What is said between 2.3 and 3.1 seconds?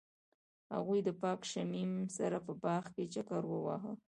په باغ کې